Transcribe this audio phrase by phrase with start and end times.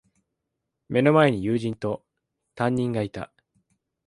[0.89, 2.03] 目の前に友人と、
[2.55, 3.31] 担任がいた。